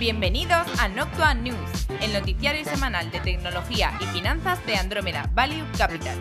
[0.00, 6.18] Bienvenidos a Noctua News, el noticiario semanal de tecnología y finanzas de Andrómeda Value Capital.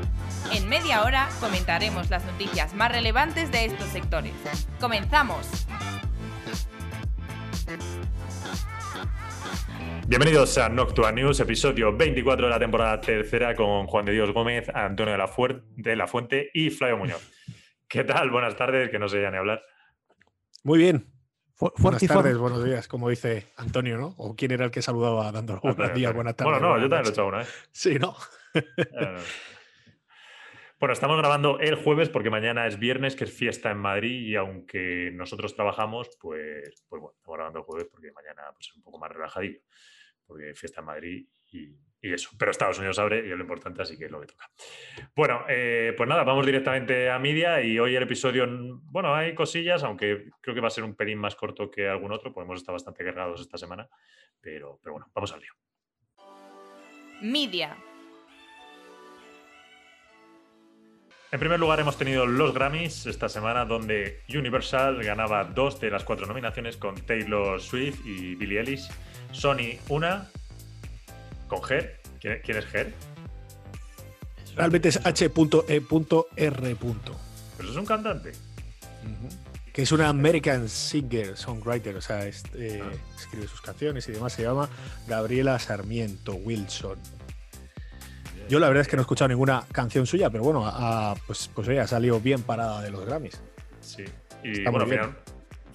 [0.54, 4.34] En media hora comentaremos las noticias más relevantes de estos sectores.
[4.80, 5.66] ¡Comenzamos!
[10.08, 14.70] Bienvenidos a Noctua News, episodio 24 de la temporada tercera con Juan de Dios Gómez,
[14.70, 15.32] Antonio de la,
[15.78, 17.28] de la Fuente y Flavio Muñoz.
[17.88, 18.30] ¿Qué tal?
[18.30, 19.64] Buenas tardes, que no se ni hablar.
[20.64, 21.13] Muy bien,
[21.60, 24.16] Buenas tardes, buenos días, como dice Antonio, ¿no?
[24.18, 26.60] ¿O quién era el que saludaba dando buenos días, buenas tardes?
[26.60, 27.70] Bueno, no, yo también lo he hecho una vez.
[27.72, 28.16] Sí, ¿no?
[28.56, 29.18] Eh,
[30.80, 34.36] bueno, estamos grabando el jueves porque mañana es viernes, que es fiesta en Madrid, y
[34.36, 38.84] aunque nosotros trabajamos, pues, pues bueno, estamos grabando el jueves porque mañana pues, es un
[38.84, 39.60] poco más relajadillo,
[40.26, 42.32] porque fiesta en Madrid y, eso.
[42.38, 44.52] Pero Estados Unidos abre y es lo importante, así que es lo que toca.
[45.16, 48.46] Bueno, eh, pues nada, vamos directamente a media y hoy el episodio,
[48.84, 52.12] bueno, hay cosillas, aunque creo que va a ser un pelín más corto que algún
[52.12, 53.88] otro, podemos estar bastante cargados esta semana,
[54.42, 55.54] pero, pero bueno, vamos al lío.
[57.22, 57.78] Media.
[61.34, 66.04] En primer lugar hemos tenido los Grammys esta semana donde Universal ganaba dos de las
[66.04, 68.88] cuatro nominaciones con Taylor Swift y Billie Eilish.
[69.32, 70.30] Sony una
[71.54, 72.00] con Ger.
[72.20, 72.94] ¿Quién, es Ger?
[74.56, 75.82] Realmente es H.E.R.
[77.58, 78.32] Pero es un cantante.
[79.74, 82.32] Que es una American singer, songwriter, o sea, eh,
[82.82, 82.92] ah.
[83.18, 84.34] escribe sus canciones y demás.
[84.34, 84.70] Se llama
[85.08, 87.00] Gabriela Sarmiento Wilson.
[88.48, 90.72] Yo la verdad es que no he escuchado ninguna canción suya, pero bueno,
[91.26, 93.42] pues, pues ha salido bien parada de los Grammys.
[93.82, 94.04] Sí,
[94.44, 94.86] y, bueno,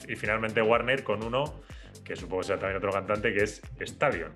[0.06, 1.62] y finalmente Warner con uno
[2.04, 4.32] que supongo que sea también otro cantante, que es Stadion.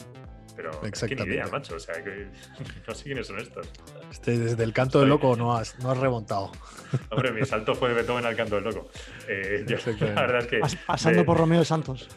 [0.56, 1.77] Pero qué idea, macho.
[1.77, 2.27] O sea, que
[2.89, 3.69] no sé quiénes son estos.
[4.11, 6.53] Este, desde el canto del loco no has, no has remontado.
[7.11, 8.91] Hombre, mi salto fue de Beethoven al canto del loco.
[9.28, 9.64] Eh,
[10.00, 10.61] la verdad es que.
[10.86, 12.09] Pasando por Romeo Santos.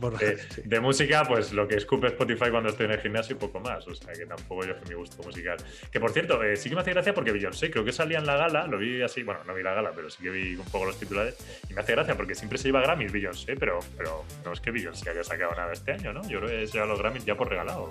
[0.00, 0.18] por...
[0.64, 3.86] de música, pues lo que escupe Spotify cuando estoy en el gimnasio y poco más.
[3.86, 5.56] O sea, que tampoco yo que mi gusto musical.
[5.90, 8.26] Que por cierto, eh, sí que me hace gracia porque Beyoncé, creo que salía en
[8.26, 10.64] la gala, lo vi así, bueno, no vi la gala, pero sí que vi un
[10.66, 11.36] poco los titulares.
[11.68, 14.70] Y me hace gracia porque siempre se lleva Grammys Beyoncé, pero, pero no es que
[14.70, 16.22] Beyoncé haya sacado nada este año, ¿no?
[16.28, 17.90] Yo creo que se lleva los Grammys ya por regalado.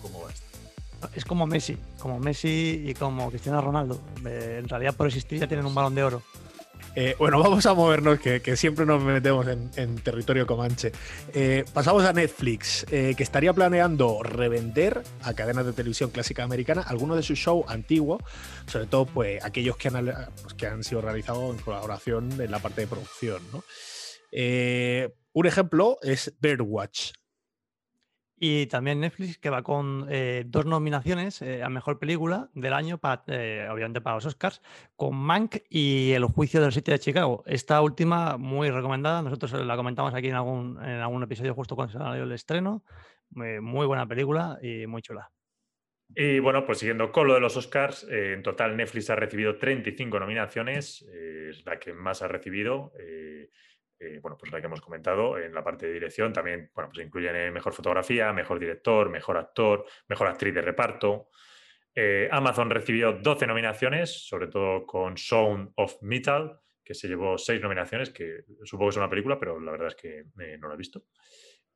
[0.00, 0.46] ¿Cómo va esto?
[1.14, 4.00] Es como Messi, como Messi y como Cristiano Ronaldo.
[4.24, 6.22] Eh, en realidad por existir ya tienen un balón de oro.
[6.94, 10.92] Eh, bueno, vamos a movernos, que, siempre nos metemos en, territorio comanche.
[11.34, 17.16] Eh, pasamos a Netflix, que estaría planeando revender a cadenas de televisión clásica americana algunos
[17.16, 18.22] de sus shows antiguos,
[18.66, 20.04] sobre todo pues, aquellos que han,
[20.42, 23.42] pues, que han sido realizados en colaboración en la parte de producción.
[25.32, 27.12] un ejemplo es Birdwatch,
[28.44, 32.98] y también Netflix, que va con eh, dos nominaciones eh, a Mejor Película del año,
[33.28, 34.60] eh, obviamente para los Oscars,
[34.96, 37.44] con Mank y El Juicio del Sitio de Chicago.
[37.46, 41.92] Esta última muy recomendada, nosotros la comentamos aquí en algún, en algún episodio justo cuando
[41.92, 42.82] se salió el estreno.
[43.30, 45.30] muy buena película y muy chula.
[46.12, 50.18] Y bueno, pues siguiendo con lo de los Oscars, en total Netflix ha recibido 35
[50.18, 52.92] nominaciones, es la que más ha recibido.
[54.20, 57.36] Bueno, pues la que hemos comentado en la parte de dirección, también, bueno, pues incluyen
[57.36, 61.28] eh, mejor fotografía, mejor director, mejor actor, mejor actriz de reparto.
[61.94, 67.60] Eh, Amazon recibió 12 nominaciones, sobre todo con Sound of Metal, que se llevó 6
[67.60, 70.24] nominaciones, que supongo que es una película, pero la verdad es que
[70.58, 71.04] no la he visto.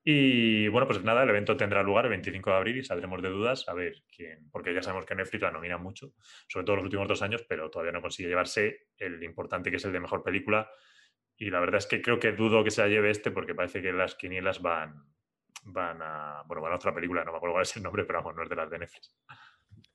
[0.09, 3.28] Y bueno, pues nada, el evento tendrá lugar el 25 de abril y saldremos de
[3.28, 6.12] dudas a ver quién, porque ya sabemos que Netflix la nomina mucho,
[6.47, 9.84] sobre todo los últimos dos años, pero todavía no consigue llevarse el importante que es
[9.84, 10.70] el de mejor película,
[11.38, 13.82] y la verdad es que creo que dudo que se la lleve este porque parece
[13.82, 15.04] que las quinielas van,
[15.64, 16.42] van a.
[16.47, 18.42] Bueno, van a otra película, no me acuerdo cuál es el nombre, pero vamos, no
[18.42, 19.14] es de las de Netflix.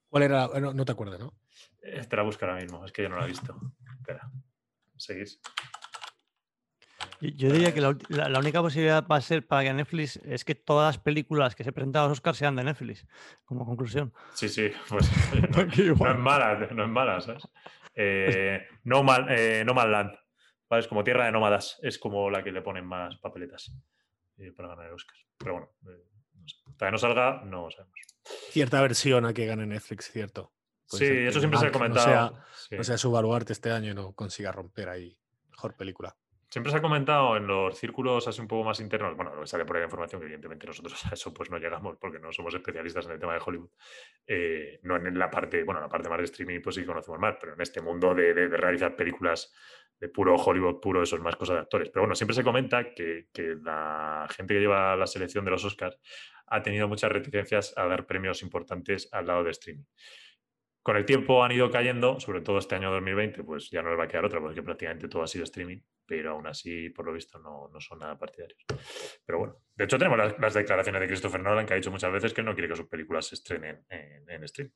[0.08, 0.48] ¿Cuál era?
[0.48, 1.34] No, te acuerdas, ¿no?
[1.80, 3.58] Te la busco ahora mismo, es que yo no la he visto.
[3.98, 4.30] Espera,
[4.98, 5.42] seguís.
[7.22, 10.96] Yo diría que la, única posibilidad va a ser para que Netflix es que todas
[10.96, 13.06] las películas que se presentan a los Oscars sean de Netflix,
[13.46, 14.12] como conclusión.
[14.34, 15.10] Sí, sí, pues
[15.56, 17.48] no, es mala, no es mala, ¿sabes?
[17.94, 20.18] Eh, no, mal, eh, no Land.
[20.80, 23.72] Es como tierra de nómadas, es como la que le ponen más papeletas
[24.38, 25.18] eh, para ganar el Oscar.
[25.38, 26.06] Pero bueno, eh,
[26.68, 27.96] hasta que no salga, no sabemos.
[28.24, 30.54] Cierta versión a que gane Netflix, cierto.
[30.86, 32.38] sí, eso siempre se ha comentado.
[32.72, 35.18] No sea, su baluarte este año y no consiga romper ahí
[35.50, 36.16] mejor película.
[36.50, 39.64] Siempre se ha comentado en los círculos así un poco más internos, bueno, que sale
[39.64, 42.54] por ahí la información, que evidentemente nosotros a eso pues no llegamos porque no somos
[42.54, 43.70] especialistas en el tema de Hollywood.
[44.28, 47.36] Eh, no en la parte, bueno, la parte más de streaming pues sí conocemos más,
[47.40, 49.54] pero en este mundo de realizar películas
[50.02, 51.90] de puro Hollywood puro, eso es más cosa de actores.
[51.90, 53.28] Pero bueno, siempre se comenta que,
[53.64, 55.98] la gente que lleva la selección de los Oscars
[56.48, 59.86] ha tenido muchas reticencias a dar premios importantes al lado de streaming.
[60.82, 64.00] Con el tiempo han ido cayendo, sobre todo este año 2020, pues ya no les
[64.00, 67.14] va a quedar otra, porque prácticamente todo ha sido streaming, pero aún así, por lo
[67.14, 68.66] visto, no, son nada partidarios.
[69.24, 72.34] Pero bueno, de hecho tenemos las, declaraciones de Christopher Nolan, que ha dicho muchas veces
[72.34, 74.72] que no quiere que sus películas se estrenen en, en stream.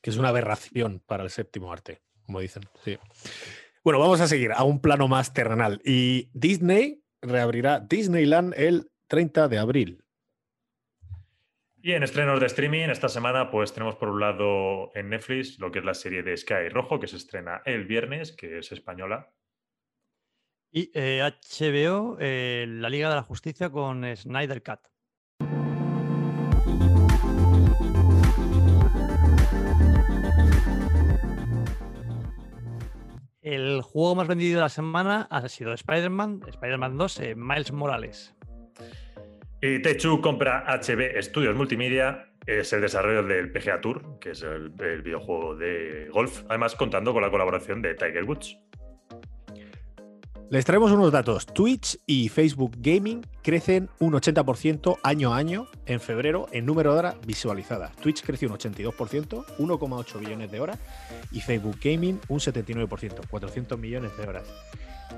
[0.00, 2.64] Que es una aberración para el séptimo arte, como dicen.
[2.82, 2.98] Sí.
[3.84, 5.80] Bueno, vamos a seguir a un plano más terrenal.
[5.84, 10.04] Y Disney reabrirá Disneyland el 30 de abril.
[11.82, 15.72] Y en estrenos de streaming, esta semana, pues tenemos por un lado en Netflix lo
[15.72, 19.34] que es la serie de Sky Rojo, que se estrena el viernes, que es española.
[20.70, 24.91] Y HBO, eh, eh, la Liga de la Justicia con Snyder Cut.
[33.42, 38.36] El juego más vendido de la semana ha sido Spider-Man, Spider-Man 2, eh, Miles Morales.
[39.60, 44.70] Y Techu compra HB Studios Multimedia, es el desarrollo del PGA Tour, que es el,
[44.70, 48.58] videojuego de golf, además contando con la colaboración de Tiger Woods.
[50.52, 51.46] Les traemos unos datos.
[51.46, 56.98] Twitch y Facebook Gaming crecen un 80% año a año en febrero en número de
[56.98, 57.96] horas visualizadas.
[57.96, 60.78] Twitch creció un 82%, 1,8 billones de horas,
[61.30, 64.46] y Facebook Gaming un 79%, 400 millones de horas.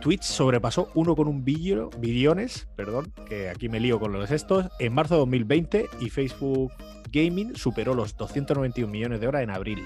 [0.01, 5.19] Twitch sobrepasó 1,1 billones, perdón, que aquí me lío con los estos, en marzo de
[5.19, 6.71] 2020 y Facebook
[7.11, 9.85] Gaming superó los 291 millones de horas en abril.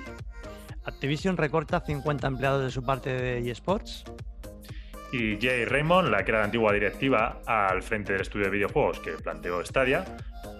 [0.84, 4.04] Activision recorta 50 empleados de su parte de eSports.
[5.12, 9.00] Y Jay Raymond, la que era la antigua directiva al frente del estudio de videojuegos
[9.00, 10.04] que planteó Stadia,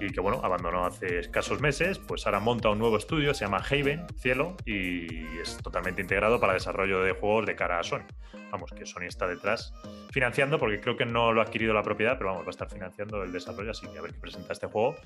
[0.01, 3.63] y que bueno, abandonó hace escasos meses, pues ahora monta un nuevo estudio, se llama
[3.69, 8.05] Haven, Cielo, y es totalmente integrado para desarrollo de juegos de cara a Sony.
[8.51, 9.75] Vamos, que Sony está detrás
[10.11, 12.71] financiando, porque creo que no lo ha adquirido la propiedad, pero vamos, va a estar
[12.71, 14.97] financiando el desarrollo, así que a ver qué presenta este juego.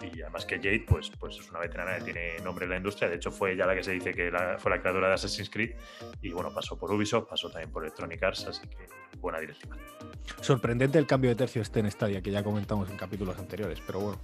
[0.00, 3.08] Y además que Jade, pues, pues es una veterana que tiene nombre en la industria,
[3.08, 5.72] de hecho fue ella la que se dice que fue la creadora de Assassin's Creed,
[6.20, 8.86] y bueno, pasó por Ubisoft, pasó también por Electronic Arts, así que
[9.18, 9.76] buena directiva.
[10.40, 14.00] Sorprendente el cambio de tercio este en Stadia, que ya comentamos en capítulos anteriores, pero
[14.00, 14.20] bueno.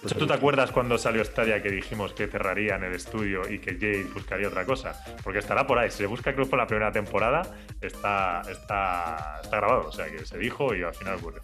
[0.00, 3.72] Pues ¿Tú te acuerdas cuando salió Stadia que dijimos que cerrarían el estudio y que
[3.72, 4.94] Jade buscaría otra cosa?
[5.24, 5.90] Porque estará por ahí.
[5.90, 7.42] Si se busca, creo que fue la primera temporada,
[7.80, 9.88] está, está, está grabado.
[9.88, 11.40] O sea, que se dijo y al final ocurrió.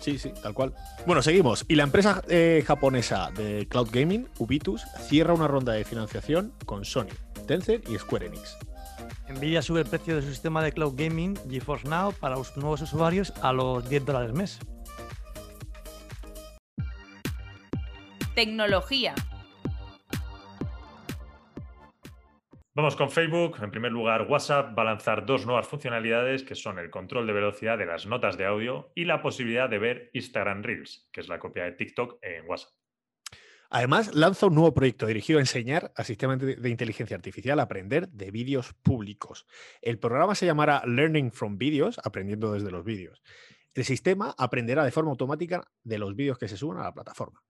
[0.00, 0.72] Sí, sí, tal cual.
[1.04, 1.64] Bueno, seguimos.
[1.68, 6.84] Y la empresa eh, japonesa de cloud gaming, Ubitus, cierra una ronda de financiación con
[6.84, 7.10] Sony,
[7.46, 8.56] Tencent y Square Enix.
[9.28, 12.80] Nvidia sube el precio de su sistema de cloud gaming GeForce Now para los nuevos
[12.82, 14.58] usuarios a los 10 dólares mes.
[18.34, 19.14] Tecnología.
[22.74, 23.56] Vamos con Facebook.
[23.60, 27.32] En primer lugar, WhatsApp va a lanzar dos nuevas funcionalidades que son el control de
[27.32, 31.28] velocidad de las notas de audio y la posibilidad de ver Instagram Reels, que es
[31.28, 32.70] la copia de TikTok en WhatsApp.
[33.68, 38.08] Además, lanza un nuevo proyecto dirigido a enseñar a sistemas de inteligencia artificial a aprender
[38.10, 39.46] de vídeos públicos.
[39.82, 43.22] El programa se llamará Learning from Videos, aprendiendo desde los vídeos.
[43.74, 47.42] El sistema aprenderá de forma automática de los vídeos que se suban a la plataforma.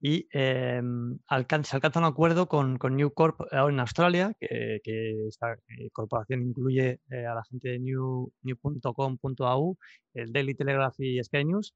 [0.00, 4.80] Y eh, se alcanza un acuerdo con, con New Corp en Australia, que,
[5.28, 9.76] esta eh, corporación incluye eh, a la gente de new.com.au,
[10.14, 11.74] el Daily Telegraph y Sky News,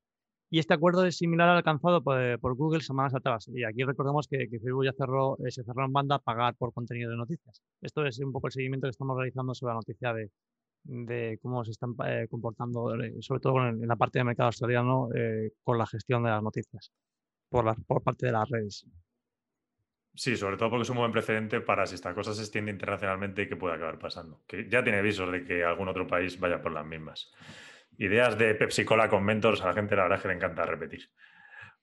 [0.54, 3.48] y este acuerdo es similar al alcanzado por, Google semanas atrás.
[3.48, 6.72] Y aquí recordemos que, Facebook ya cerró, eh, se cerró en banda a pagar por
[6.72, 7.60] contenido de noticias.
[7.80, 10.30] Esto es un poco el seguimiento que estamos realizando sobre la noticia de,
[10.84, 15.08] de cómo se están eh, comportando, eh, sobre todo en, la parte del mercado australiano,
[15.64, 16.92] con la gestión de las noticias
[17.62, 18.86] por, parte de las redes.
[20.14, 23.42] Sí, sobre todo porque es un buen precedente para si esta cosa se extiende internacionalmente
[23.42, 24.42] y que puede acabar pasando.
[24.46, 27.32] Que ya tiene avisos de que algún otro país vaya por las mismas
[27.98, 30.64] ideas de Pepsi Cola con mentors a la gente la verdad es que le encanta
[30.64, 31.10] repetir.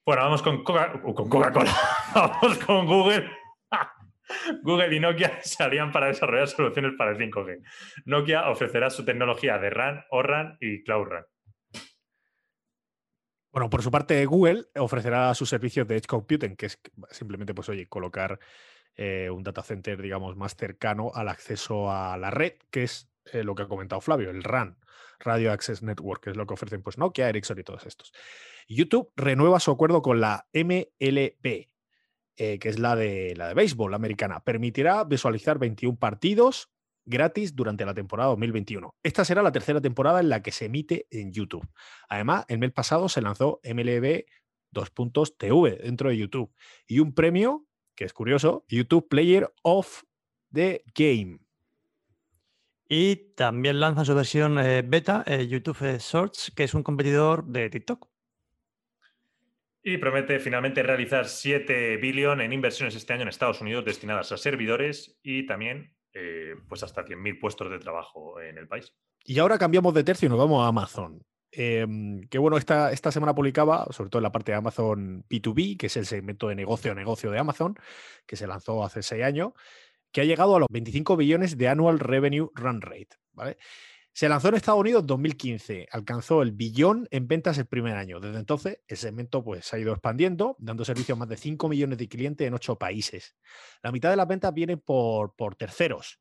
[0.05, 1.71] Bueno, vamos con uh, Coca-Cola.
[2.15, 3.29] vamos con Google.
[4.63, 7.61] Google y Nokia se harían para desarrollar soluciones para el 5G.
[8.05, 11.25] Nokia ofrecerá su tecnología de RAN, ORAN y Cloud RAN.
[13.51, 16.79] Bueno, por su parte, Google ofrecerá sus servicios de Edge Computing, que es
[17.09, 18.39] simplemente, pues, oye, colocar
[18.95, 23.43] eh, un data center, digamos, más cercano al acceso a la red, que es eh,
[23.43, 24.77] lo que ha comentado Flavio, el RAN.
[25.23, 28.11] Radio Access Network, que es lo que ofrecen pues Nokia, Ericsson y todos estos.
[28.67, 31.69] YouTube renueva su acuerdo con la MLB,
[32.37, 34.43] eh, que es la de, la de béisbol americana.
[34.43, 36.70] Permitirá visualizar 21 partidos
[37.05, 38.95] gratis durante la temporada 2021.
[39.03, 41.67] Esta será la tercera temporada en la que se emite en YouTube.
[42.09, 44.25] Además, el mes pasado se lanzó MLB
[44.73, 46.53] 2.tv dentro de YouTube
[46.87, 47.65] y un premio
[47.95, 50.03] que es curioso, YouTube Player of
[50.51, 51.39] the Game.
[52.87, 57.69] Y también lanza su versión eh, beta, eh, YouTube Shorts, que es un competidor de
[57.69, 58.09] TikTok.
[59.83, 64.37] Y promete finalmente realizar 7 billones en inversiones este año en Estados Unidos destinadas a
[64.37, 68.93] servidores y también eh, pues hasta 100.000 puestos de trabajo en el país.
[69.23, 71.23] Y ahora cambiamos de tercio y nos vamos a Amazon.
[71.51, 75.77] Em, que bueno, esta, esta semana publicaba, sobre todo en la parte de Amazon B2B,
[75.77, 77.75] que es el segmento de negocio a negocio de Amazon,
[78.25, 79.51] que se lanzó hace seis años,
[80.11, 83.17] que ha llegado a los 25 billones de annual revenue run rate.
[83.33, 83.57] ¿vale?
[84.13, 88.19] Se lanzó en Estados Unidos en 2015, alcanzó el billón en ventas el primer año.
[88.19, 91.97] Desde entonces, el segmento pues, ha ido expandiendo, dando servicio a más de 5 millones
[91.97, 93.35] de clientes en 8 países.
[93.81, 96.19] La mitad de las ventas vienen por, por terceros.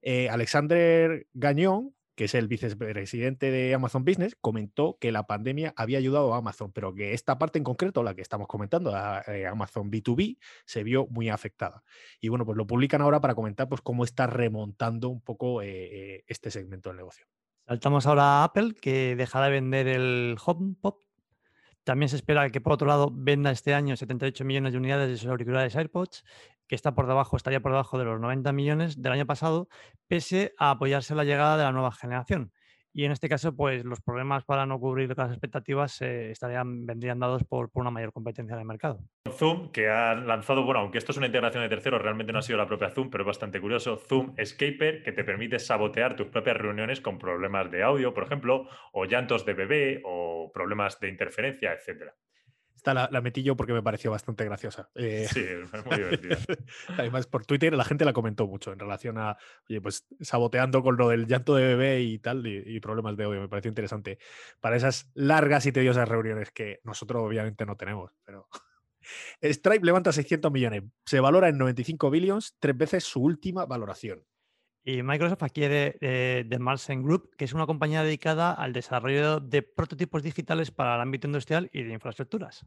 [0.00, 5.98] Eh, Alexander Gañón, que es el vicepresidente de Amazon Business, comentó que la pandemia había
[5.98, 8.94] ayudado a Amazon, pero que esta parte en concreto, la que estamos comentando,
[9.26, 11.82] eh, Amazon B2B, se vio muy afectada.
[12.20, 15.68] Y bueno, pues lo publican ahora para comentar pues, cómo está remontando un poco eh,
[15.68, 17.26] eh, este segmento del negocio.
[17.66, 20.94] Saltamos ahora a Apple, que dejará de vender el HomePod.
[21.82, 25.16] También se espera que, por otro lado, venda este año 78 millones de unidades de
[25.18, 26.24] sus auriculares AirPods
[26.68, 29.68] que está por debajo, estaría por debajo de los 90 millones del año pasado,
[30.08, 32.52] pese a apoyarse la llegada de la nueva generación.
[32.96, 37.18] Y en este caso, pues los problemas para no cubrir las expectativas eh, estarían, vendrían
[37.18, 39.00] dados por, por, una mayor competencia en el mercado.
[39.32, 42.42] Zoom, que ha lanzado, bueno, aunque esto es una integración de terceros, realmente no ha
[42.42, 43.96] sido la propia Zoom, pero es bastante curioso.
[43.96, 48.68] Zoom Escaper, que te permite sabotear tus propias reuniones con problemas de audio, por ejemplo,
[48.92, 52.14] o llantos de bebé, o problemas de interferencia, etcétera
[52.92, 54.90] la, la, metí yo porque me pareció bastante graciosa.
[54.94, 55.40] Eh, sí,
[55.72, 56.38] es muy divertida.
[56.98, 59.38] Además, por Twitter la gente la comentó mucho en relación a,
[59.70, 63.40] oye, pues saboteando con lo del llanto de bebé y tal, y, problemas de audio.
[63.40, 64.18] Me pareció interesante
[64.60, 68.10] para esas largas y tediosas reuniones que nosotros obviamente no tenemos.
[68.24, 68.48] Pero
[69.40, 74.24] Stripe levanta 600 millones, se valora en 95 billions, tres veces su última valoración.
[74.84, 79.62] Y Microsoft adquiere eh, The Marsen Group, que es una compañía dedicada al desarrollo de
[79.62, 82.66] prototipos digitales para el ámbito industrial y de infraestructuras.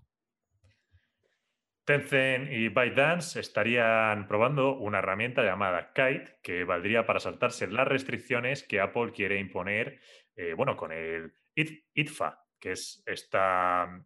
[1.86, 8.64] Tencent y ByteDance estarían probando una herramienta llamada Kite que valdría para saltarse las restricciones
[8.64, 10.02] que Apple quiere imponer,
[10.36, 14.04] eh, bueno, con el ITFA, que es esta,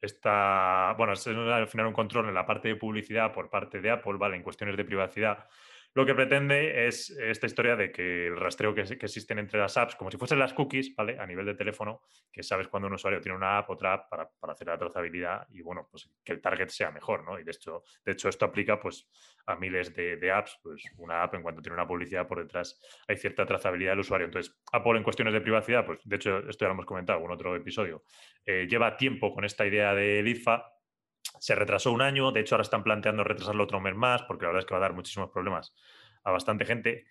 [0.00, 3.90] esta, bueno, es al final un control en la parte de publicidad por parte de
[3.90, 4.36] Apple, ¿vale?
[4.36, 5.46] En cuestiones de privacidad
[5.96, 9.96] lo que pretende es esta historia de que el rastreo que, existen entre las apps,
[9.96, 11.18] como si fuesen las cookies, ¿vale?
[11.18, 14.30] A nivel de teléfono, que sabes cuando un usuario tiene una app, otra app para,
[14.52, 17.40] hacer la trazabilidad y, bueno, pues que el target sea mejor, ¿no?
[17.40, 19.08] Y de hecho, de hecho esto aplica, pues,
[19.46, 20.58] a miles de, apps.
[20.62, 24.26] Pues una app, en cuanto tiene una publicidad por detrás, hay cierta trazabilidad del usuario.
[24.26, 27.30] Entonces, Apple en cuestiones de privacidad, pues, de hecho, esto ya lo hemos comentado en
[27.30, 28.02] otro episodio,
[28.44, 30.75] eh, lleva tiempo con esta idea del IFA,
[31.38, 34.48] se retrasó un año, de hecho ahora están planteando retrasarlo otro mes más, porque la
[34.48, 35.74] verdad es que va a dar muchísimos problemas
[36.24, 37.06] a bastante gente.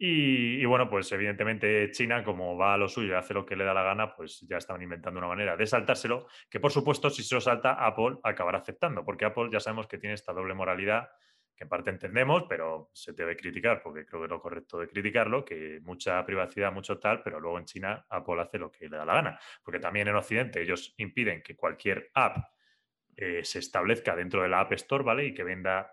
[0.00, 3.64] Y, bueno, pues evidentemente China, como va a lo suyo y hace lo que le
[3.64, 7.24] da la gana, pues ya estaban inventando una manera de saltárselo, que por supuesto si
[7.24, 11.08] se lo salta Apple acabará aceptando, porque Apple ya sabemos que tiene esta doble moralidad,
[11.56, 14.86] que en parte entendemos, pero se debe criticar, porque creo que es lo correcto de
[14.86, 18.96] criticarlo, que mucha privacidad, mucho tal, pero luego en China Apple hace lo que le
[18.96, 22.36] da la gana, porque también en Occidente ellos impiden que cualquier app
[23.20, 25.26] eh, se establezca dentro de la App Store, ¿vale?
[25.26, 25.92] Y que venda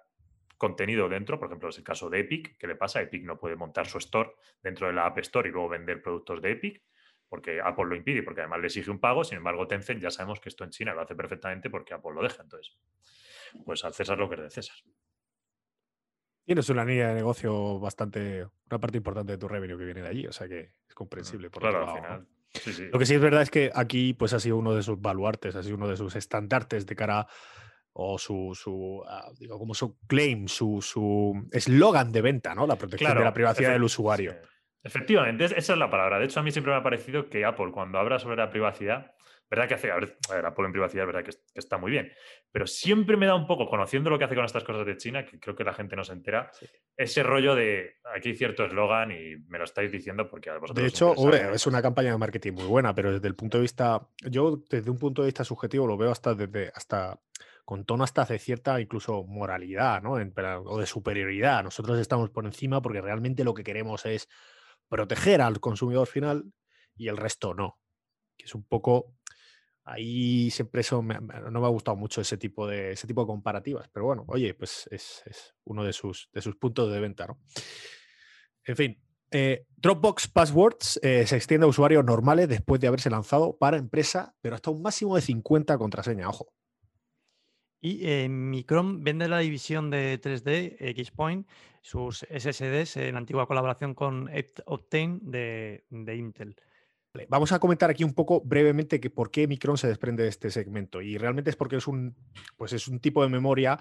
[0.59, 3.01] contenido dentro, por ejemplo, es el caso de Epic, ¿qué le pasa?
[3.01, 6.39] Epic no puede montar su store dentro de la App Store y luego vender productos
[6.39, 6.83] de Epic,
[7.27, 10.39] porque Apple lo impide, porque además le exige un pago, sin embargo, Tencent ya sabemos
[10.39, 12.77] que esto en China lo hace perfectamente porque Apple lo deja, entonces,
[13.65, 14.77] pues al César lo que es de César.
[16.45, 20.09] Tienes una línea de negocio bastante, una parte importante de tu revenue que viene de
[20.09, 21.49] allí, o sea que es comprensible.
[21.49, 22.27] Por claro, al final.
[22.91, 25.55] Lo que sí es verdad es que aquí pues ha sido uno de sus baluartes,
[25.55, 27.27] ha sido uno de sus estandartes de cara
[27.93, 32.67] o su, su ah, digo, como su claim, su eslogan de venta, ¿no?
[32.67, 34.35] La protección de la privacidad del usuario.
[34.83, 36.19] Efectivamente, esa es la palabra.
[36.19, 39.13] De hecho, a mí siempre me ha parecido que Apple, cuando habla sobre la privacidad,
[39.49, 42.11] verdad que hace, a ver, Apple en privacidad verdad que, está muy bien,
[42.51, 45.25] pero siempre me da un poco, conociendo lo que hace con estas cosas de China,
[45.25, 46.51] que creo que la gente no se entera,
[46.97, 50.81] ese rollo de aquí hay cierto eslogan y me lo estáis diciendo porque a vosotros.
[50.81, 54.07] De hecho, es una campaña de marketing muy buena, pero desde el punto de vista,
[54.29, 57.19] yo desde un punto de vista subjetivo lo veo hasta desde hasta
[57.65, 60.13] con tono hasta de cierta incluso moralidad, ¿no?
[60.13, 61.63] o de superioridad.
[61.63, 64.29] Nosotros estamos por encima porque realmente lo que queremos es
[64.87, 66.45] proteger al consumidor final
[66.95, 67.79] y el resto no.
[68.37, 69.15] Que es un poco
[69.85, 73.87] ahí siempre eso no me ha gustado mucho ese tipo de ese tipo de comparativas,
[73.93, 75.23] pero bueno, oye, pues es,
[75.63, 77.39] uno de sus, de sus puntos de venta, ¿no?
[78.65, 78.99] En fin,
[79.31, 84.35] eh, Dropbox Passwords eh, se extiende a usuarios normales después de haberse lanzado para empresa,
[84.41, 86.51] pero hasta un máximo de 50 contraseñas, ojo.
[87.79, 91.47] Y eh, Micron vende la división de 3D, Xpoint,
[91.81, 94.27] sus SSDs en antigua colaboración con
[94.65, 96.55] Optane de, Intel.
[97.29, 100.49] Vamos a comentar aquí un poco brevemente que por qué Micron se desprende de este
[100.49, 101.01] segmento.
[101.01, 102.15] Y realmente es porque es un,
[102.57, 103.79] pues es un tipo de memoria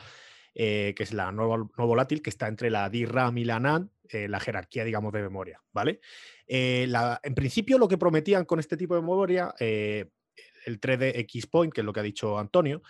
[0.54, 4.28] eh, que es la no, volátil, que está entre la DRAM y la NAND, eh,
[4.28, 6.00] la jerarquía, digamos, de memoria, ¿vale?
[6.46, 6.88] Eh,
[7.22, 11.84] en principio, lo que prometían con este tipo de memoria, el 3D X-Point, que es
[11.84, 12.82] lo que ha dicho Antonio,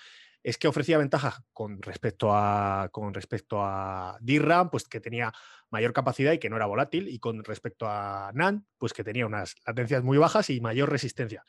[0.45, 5.33] es que ofrecía ventajas con respecto a, con respecto a DRAM, pues que tenía
[5.71, 9.27] mayor capacidad y que no era volátil, y con respecto a NAND, pues que tenía
[9.27, 11.45] unas latencias muy bajas y mayor resistencia.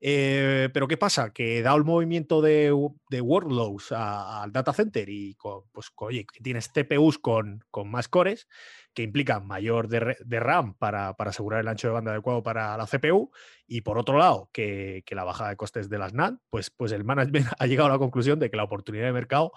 [0.00, 1.32] Eh, pero ¿qué pasa?
[1.32, 5.36] Que dado el movimiento de, workloads al data center y
[5.72, 8.46] pues, oye, tienes TPUs con, con, más cores,
[8.92, 13.30] que implican mayor de, RAM para, asegurar el ancho de banda adecuado para la CPU,
[13.66, 17.04] y por otro lado, que, la bajada de costes de las NAND, pues, pues el
[17.04, 19.52] management ha llegado a la conclusión de que la oportunidad de mercado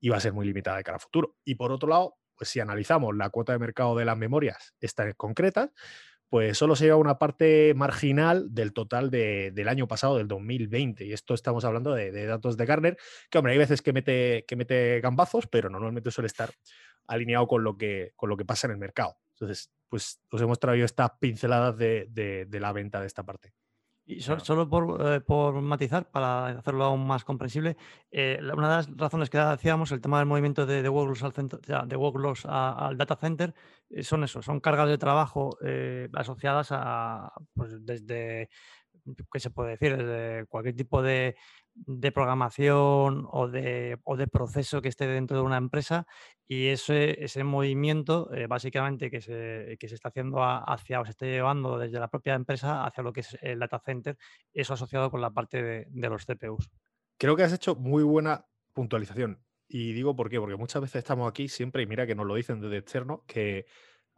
[0.00, 1.36] iba a ser muy limitada de cara a futuro.
[1.44, 5.14] Y por otro lado, pues si analizamos la cuota de mercado de las memorias, estas
[5.14, 5.70] concretas,
[6.34, 11.04] pues solo se lleva una parte marginal del total del año pasado, del 2020.
[11.04, 12.98] Y esto estamos hablando de, datos de Garner,
[13.30, 16.50] que hombre, hay veces que mete, que mete gambazos, pero normalmente suele estar
[17.06, 19.16] alineado con lo que, con lo que pasa en el mercado.
[19.34, 23.52] Entonces, pues os hemos traído estas pinceladas de la venta de esta parte.
[24.06, 24.68] Y solo
[25.00, 27.76] eh, por, matizar, para hacerlo aún más comprensible,
[28.10, 31.88] eh, una de las razones que decíamos, el tema del movimiento de, de workloads, al,
[31.88, 31.96] de
[32.46, 33.54] al data center,
[33.88, 35.56] eh, son eso, son cargas de trabajo
[36.12, 38.50] asociadas a, pues desde,
[39.32, 39.96] ¿qué se puede decir?
[39.96, 41.36] Desde cualquier tipo de,
[41.74, 46.06] de programación o de, o de, proceso que esté dentro de una empresa
[46.46, 51.10] y ese, ese movimiento eh, básicamente que se, que se, está haciendo hacia o se
[51.10, 54.16] está llevando desde la propia empresa hacia lo que es el data center,
[54.52, 56.70] eso asociado con la parte de, los CPUs.
[57.18, 59.42] Creo que has hecho muy buena puntualización.
[59.66, 62.34] Y digo por qué, porque muchas veces estamos aquí siempre, y mira que nos lo
[62.34, 63.66] dicen desde externo, que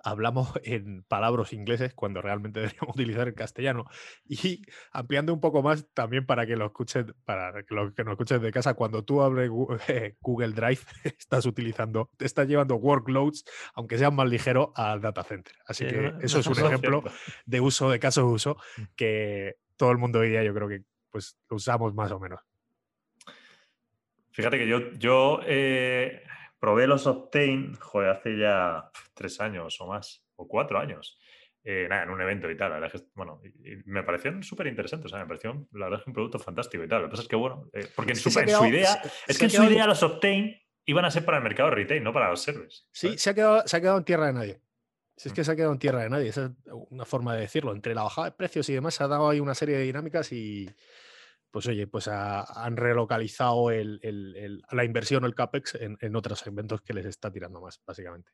[0.06, 3.84] hablamos en palabras ingleses cuando realmente deberíamos utilizar el castellano.
[4.24, 8.12] Y ampliando un poco más también para que lo escuchen, para que lo que nos
[8.12, 9.50] escuchen de casa, cuando tú abres
[10.20, 13.44] Google Drive, estás utilizando, te estás llevando workloads,
[13.74, 15.54] aunque sean más ligeros, al data center.
[15.66, 17.02] Así que eso es un ejemplo
[17.44, 18.82] de uso, de caso de uso, mm.
[18.94, 22.40] que todo el mundo hoy día yo creo que pues lo usamos más o menos.
[24.30, 26.22] Fíjate que yo, yo eh,
[26.58, 31.18] probé los Optane, joder, hace ya tres años o más, o cuatro años.
[31.68, 32.70] Eh, nada, en un evento y tal.
[32.70, 33.40] La verdad es que, bueno,
[33.86, 35.06] me parecieron súper interesantes.
[35.06, 37.02] O sea, me pareció, la verdad es que un producto fantástico y tal.
[37.02, 39.64] Lo que pasa es que, bueno, eh, porque en, su, idea, es que en su
[39.64, 42.88] idea los Optane iban a ser para el mercado retail, no para los servers.
[42.92, 44.60] Sí, se ha, quedado, se ha quedado en tierra de nadie.
[45.16, 45.44] Si es que mm.
[45.44, 46.52] se ha quedado en tierra de nadie, esa es
[46.90, 47.72] una forma de decirlo.
[47.72, 50.30] Entre la bajada de precios y demás, se ha dado ahí una serie de dinámicas
[50.30, 50.70] y,
[51.50, 56.94] pues oye, pues han relocalizado la inversión o el CAPEX en, en, otros segmentos que
[56.94, 58.30] les está tirando más, básicamente.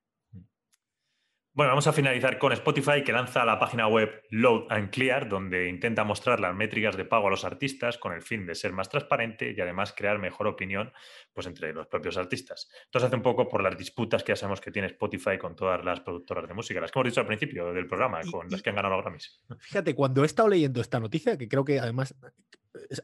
[1.55, 5.69] Bueno, vamos a finalizar con Spotify, que lanza la página web Load and Clear, donde
[5.69, 8.89] intenta mostrar las métricas de pago a los artistas con el fin de ser más
[8.89, 10.95] transparente y además crear mejor opinión
[11.35, 12.71] pues, entre los propios artistas.
[12.85, 15.55] Esto se hace un poco por las disputas que ya sabemos que tiene Spotify con
[15.55, 18.63] todas las productoras de música, las que hemos dicho al principio del programa, con las
[18.63, 19.45] que han ganado los Grammys.
[19.59, 22.15] Fíjate, cuando he estado leyendo esta noticia, que creo que además,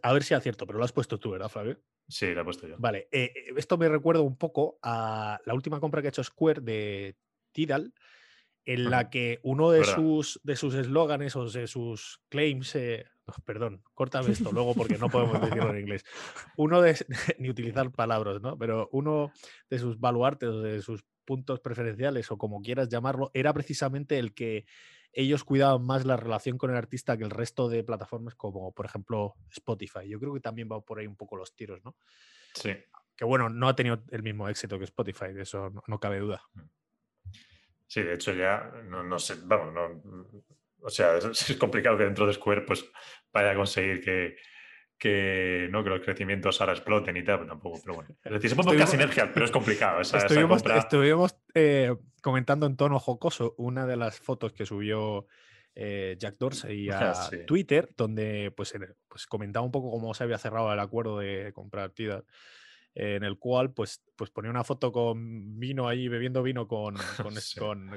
[0.02, 1.80] a ver si es cierto, pero lo has puesto tú, ¿verdad, Flavio?
[2.08, 2.76] Sí, lo he puesto yo.
[2.78, 6.24] Vale, eh, eh, esto me recuerda un poco a la última compra que ha hecho
[6.24, 7.16] Square de
[7.52, 7.92] Tidal
[8.64, 13.06] en la que uno de sus de sus eslóganes o de sus claims, eh,
[13.46, 16.04] perdón, córtame esto luego porque no podemos decirlo en inglés,
[16.58, 16.94] uno de,
[17.38, 18.58] ni utilizar palabras, ¿no?
[18.58, 19.32] Pero uno
[19.70, 24.34] de sus baluartes o de sus puntos preferenciales o como quieras llamarlo, era precisamente el
[24.34, 24.66] que
[25.20, 28.86] ellos cuidaban más la relación con el artista que el resto de plataformas como por
[28.86, 30.08] ejemplo Spotify.
[30.08, 31.96] Yo creo que también va por ahí un poco los tiros, ¿no?
[32.54, 32.76] Sí.
[33.16, 36.40] Que bueno, no ha tenido el mismo éxito que Spotify, de eso no cabe duda.
[36.54, 36.60] Mm.
[37.88, 40.02] Sí, de hecho ya no, sé, vamos, no,
[40.82, 42.84] o sea, es, complicado que dentro de Square pues
[43.32, 44.36] vaya a conseguir que,
[44.96, 45.82] que, ¿no?
[45.82, 48.10] que los crecimientos ahora exploten y tal, pero tampoco, pero bueno.
[48.22, 50.00] Es decir, se puede buscar sinergia, pero es complicado.
[50.00, 55.26] estuvimos, eh, comentando en tono jocoso una de las fotos que subió
[55.74, 58.72] eh, Jack Dorsey a Twitter, donde pues,
[59.08, 62.24] pues comentaba un poco cómo se había cerrado el acuerdo de comprar Tidal
[62.94, 67.34] en el cual pues, pues ponía una foto con vino ahí, bebiendo vino con, con,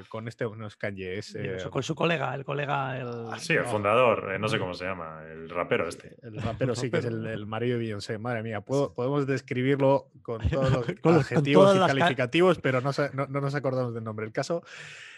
[0.08, 2.98] con, este, unos eh, con su colega, el colega...
[2.98, 6.16] El, ah, sí, el fundador, eh, no sé cómo se llama, el rapero este.
[6.22, 8.18] El rapero sí, que es el, marido de Beyoncé.
[8.18, 13.54] Madre mía, podemos describirlo con todos los adjetivos y calificativos, pero no, no, no, nos
[13.54, 14.26] acordamos del nombre.
[14.26, 14.62] El caso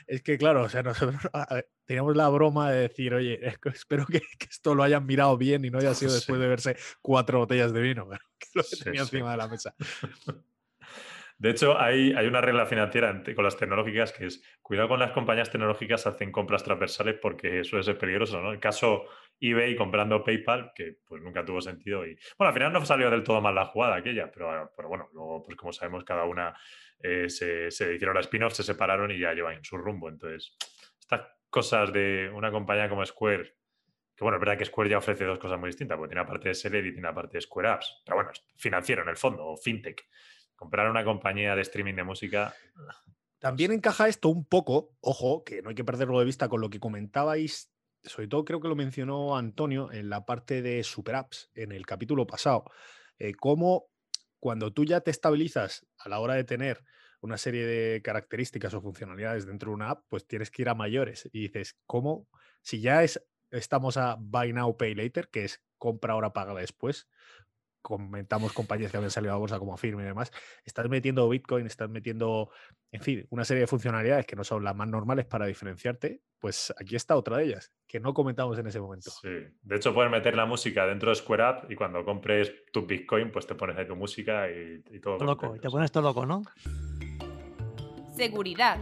[0.06, 1.20] es que, claro, o sea, nosotros
[1.86, 3.40] teníamos la broma de decir, oye,
[3.72, 7.40] espero que, esto lo hayan mirado bien y no haya sido después de verse cuatro
[7.40, 9.74] botellas de vino, que lo tenía encima de la mesa.
[11.36, 15.10] De hecho, hay, hay una regla financiera con las tecnológicas que es cuidado con las
[15.10, 18.52] compañías tecnológicas hacen compras transversales porque suele ser peligroso, ¿no?
[18.52, 19.04] El caso
[19.40, 23.24] eBay comprando PayPal, que pues nunca tuvo sentido y bueno, al final no salió del
[23.24, 26.54] todo mal la jugada aquella, pero, pero bueno, luego pues como sabemos cada una
[27.06, 30.08] eh, se, hicieron las spin-offs, se separaron y ya llevan su rumbo.
[30.08, 30.56] Entonces,
[30.98, 33.44] estas cosas de una compañía como Square,
[34.16, 36.30] que bueno, es verdad que Square ya ofrece dos cosas muy distintas, porque tiene una
[36.30, 39.16] parte de Seller y tiene una parte de Square Apps, pero bueno, financiero en el
[39.16, 40.08] fondo, o fintech.
[40.56, 42.54] Comprar una compañía de streaming de música.
[43.38, 46.70] También encaja esto un poco, ojo, que no hay que perderlo de vista con lo
[46.70, 47.70] que comentabais,
[48.02, 51.86] sobre todo creo que lo mencionó Antonio en la parte de Super Apps, en el
[51.86, 52.64] capítulo pasado,
[53.18, 53.90] eh, cómo
[54.38, 56.84] cuando tú ya te estabilizas a la hora de tener
[57.20, 60.74] una serie de características o funcionalidades dentro de una app, pues tienes que ir a
[60.74, 61.28] mayores.
[61.32, 62.28] Y dices, ¿cómo?
[62.60, 67.08] Si ya es, estamos a Buy Now, Pay Later, que es compra ahora, paga después,
[67.84, 70.32] comentamos compañías que habían salido a bolsa como Firme y demás,
[70.64, 72.48] estás metiendo Bitcoin, estás metiendo,
[72.90, 76.72] en fin, una serie de funcionalidades que no son las más normales para diferenciarte, pues
[76.80, 79.10] aquí está otra de ellas, que no comentamos en ese momento.
[79.10, 82.86] Sí, de hecho puedes meter la música dentro de Square Up y cuando compres tu
[82.86, 85.22] Bitcoin, pues te pones ahí tu música y, todo.
[85.22, 86.42] loco, y te pones todo loco, ¿no?
[88.16, 88.78] Seguridad.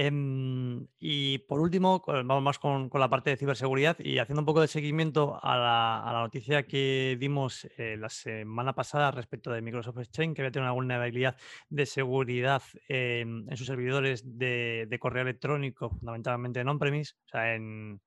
[0.00, 4.60] Em, y por último, vamos más con, la parte de ciberseguridad y haciendo un poco
[4.60, 10.36] de seguimiento a la, noticia que dimos eh, la semana pasada respecto de Microsoft Exchange,
[10.36, 11.36] que había tenido una vulnerabilidad
[11.68, 18.00] de seguridad en sus servidores de, correo electrónico, fundamentalmente en on-premise, o sea, en,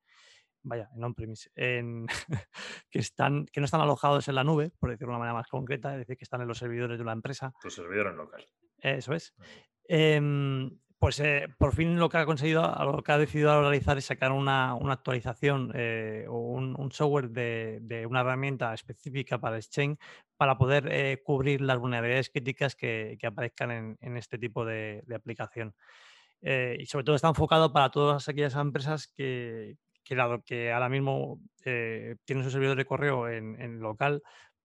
[0.63, 1.51] vaya, en on-premise,
[2.89, 5.49] que, están, que no están alojados en la nube, por decirlo de una manera más
[5.49, 7.54] concreta, es decir, que están en los servidores de una empresa.
[7.62, 8.45] Tu servidor en local.
[8.80, 9.36] Eso es.
[9.93, 10.71] Em,
[11.02, 14.32] pues eh, por fin lo que ha conseguido, lo que ha decidido realizar es sacar
[14.32, 19.98] una, actualización eh, o un, software de, una herramienta específica para Exchange
[20.38, 25.74] para poder eh, cubrir las vulnerabilidades críticas que, aparezcan en, este tipo de, aplicación.
[26.44, 32.44] y sobre todo está enfocado para todas aquellas empresas que, que, que ahora mismo tienen
[32.44, 34.22] su servidor de correo en local,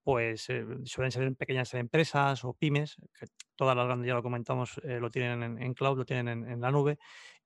[0.07, 4.79] pues eh, suelen ser pequeñas empresas o pymes, que todas las grandes, ya lo comentamos,
[4.85, 6.97] eh, lo tienen en, cloud, lo tienen en, la nube,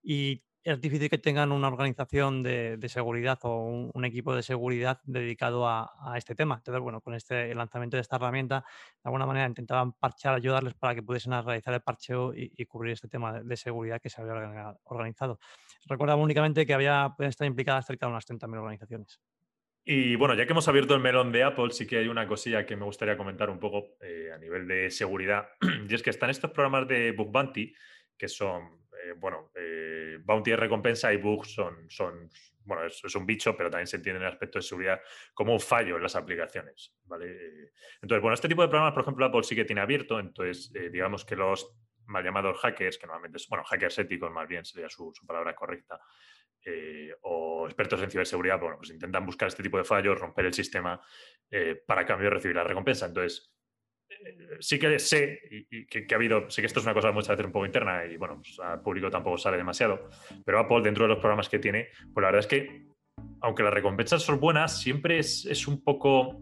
[0.03, 5.67] y es difícil que tengan una organización de, seguridad o un, equipo de seguridad dedicado
[5.67, 6.57] a, este tema.
[6.57, 8.63] Entonces, bueno, con este lanzamiento de esta herramienta,
[9.03, 13.07] de alguna manera intentaban parchear, ayudarles para que pudiesen realizar el parcheo y, cubrir este
[13.07, 15.39] tema de, seguridad que se había organizado.
[15.87, 19.19] Recordaba únicamente que había pueden estar implicadas cerca de unas 30.000 organizaciones.
[19.83, 22.65] Y bueno, ya que hemos abierto el melón de Apple, sí que hay una cosilla
[22.65, 25.49] que me gustaría comentar un poco eh, a nivel de seguridad.
[25.89, 27.73] Y es que están estos programas de Bug Bounty,
[28.15, 32.29] que son, eh, bueno, eh, Bounty es recompensa y Bugs son, son
[32.63, 35.01] bueno, es, es, un bicho, pero también se entiende en el aspecto de seguridad
[35.33, 37.71] como un fallo en las aplicaciones, ¿vale?
[38.03, 41.25] Entonces, bueno, este tipo de programas, por ejemplo, Apple sí que tiene abierto, entonces, digamos
[41.25, 45.11] que los mal llamados hackers, que normalmente, son, bueno, hackers éticos más bien sería su
[45.25, 45.99] palabra correcta,
[46.65, 50.53] eh, o expertos en ciberseguridad, bueno, pues intentan buscar este tipo de fallos, romper el
[50.53, 51.01] sistema
[51.49, 53.07] eh, para cambio recibir la recompensa.
[53.07, 53.53] Entonces,
[54.09, 57.29] eh, sí que sé y, que, ha habido, sé que esto es una cosa muchas
[57.29, 60.09] veces un poco interna y bueno, pues al público tampoco sale demasiado,
[60.45, 62.90] pero Apple dentro de los programas que tiene, pues la verdad es que
[63.41, 66.41] aunque las recompensas son buenas, siempre es, un poco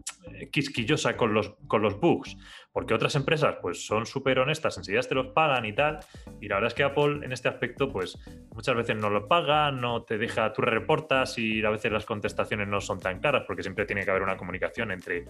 [0.52, 2.36] quisquillosa con los, con los bugs.
[2.72, 5.98] Porque otras empresas pues son súper honestas, enseguida te los pagan y tal.
[6.40, 8.18] Y la verdad es que Apple en este aspecto pues
[8.54, 12.68] muchas veces no lo paga, no te deja, tú reportas y a veces las contestaciones
[12.68, 15.24] no son tan caras porque siempre tiene que haber una comunicación entre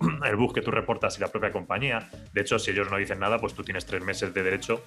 [0.24, 2.08] el bug que tú reportas y la propia compañía.
[2.32, 4.84] De hecho, si ellos no dicen nada, pues tú tienes tres meses de derecho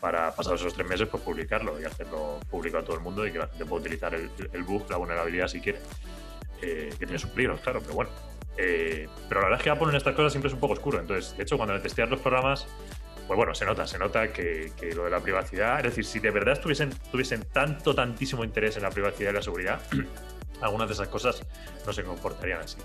[0.00, 3.32] para, pasar esos tres meses, pues publicarlo y hacerlo público a todo el mundo y
[3.32, 5.80] que la gente pueda utilizar el, bug, la vulnerabilidad si quiere.
[6.62, 8.10] Eh, que tiene sus peligros, claro, pero bueno.
[8.56, 10.98] Eh, pero la verdad es que Apple en estas cosas siempre es un poco oscuro.
[11.00, 12.66] Entonces, de hecho, cuando le testeas los programas,
[13.26, 16.30] pues bueno, se nota, se nota que, lo de la privacidad, es decir, si de
[16.30, 19.80] verdad tuviesen tanto, tantísimo interés en la privacidad y la seguridad,
[20.60, 21.40] algunas de esas cosas
[21.86, 22.76] no se comportarían así.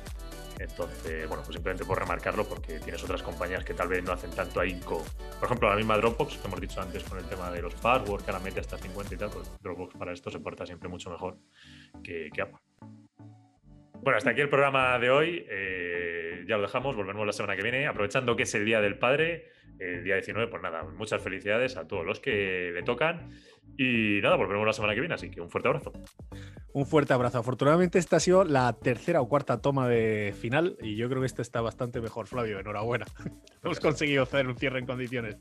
[0.59, 4.31] Entonces, bueno, pues simplemente por remarcarlo porque tienes otras compañías que tal vez no hacen
[4.31, 5.03] tanto ahínco.
[5.39, 8.23] Por ejemplo, la misma Dropbox, que hemos dicho antes con el tema de los passwords,
[8.23, 11.09] que ahora mete hasta 50 y tal, pues Dropbox para esto se porta siempre mucho
[11.09, 11.37] mejor
[12.03, 12.59] que, Apple.
[14.01, 15.45] Bueno, hasta aquí el programa de hoy.
[15.49, 17.87] Eh, ya lo dejamos, volvemos la semana que viene.
[17.87, 21.87] Aprovechando que es el Día del Padre, el día 19, pues nada, muchas felicidades a
[21.87, 23.31] todos los que le tocan.
[23.77, 25.91] Y nada, volveremos la semana que viene, así que un fuerte abrazo.
[26.75, 27.37] Un fuerte abrazo.
[27.37, 31.25] Afortunadamente esta ha sido la tercera o cuarta toma de final y yo creo que
[31.25, 32.59] esta está bastante mejor, Flavio.
[32.59, 33.05] Enhorabuena.
[33.63, 35.37] Hemos conseguido hacer un cierre en condiciones.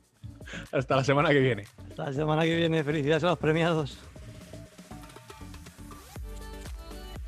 [0.70, 1.64] Hasta la semana que viene.
[1.90, 2.84] Hasta la semana que viene.
[2.84, 3.98] Felicidades a los premiados.